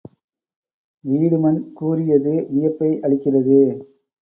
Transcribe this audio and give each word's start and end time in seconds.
வீடுமன் 1.03 1.59
கூறியது 1.73 2.33
வியப்பை 2.49 2.91
அளிக்கிறது. 3.03 3.61